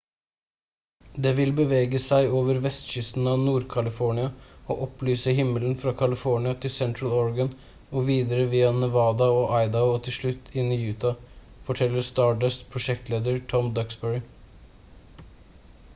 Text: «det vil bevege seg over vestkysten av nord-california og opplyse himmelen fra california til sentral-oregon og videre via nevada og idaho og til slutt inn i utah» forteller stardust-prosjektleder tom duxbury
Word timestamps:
«det 1.25 1.31
vil 1.39 1.51
bevege 1.57 1.99
seg 2.05 2.31
over 2.37 2.59
vestkysten 2.61 3.27
av 3.33 3.41
nord-california 3.41 4.23
og 4.75 4.79
opplyse 4.85 5.33
himmelen 5.39 5.75
fra 5.83 5.91
california 5.99 6.53
til 6.63 6.73
sentral-oregon 6.77 7.51
og 7.99 8.07
videre 8.09 8.47
via 8.55 8.71
nevada 8.83 9.27
og 9.43 9.49
idaho 9.59 9.91
og 9.97 9.99
til 10.09 10.15
slutt 10.17 10.49
inn 10.63 10.73
i 10.77 10.79
utah» 10.87 11.15
forteller 11.69 12.07
stardust-prosjektleder 12.09 13.37
tom 13.53 13.69
duxbury 13.77 14.23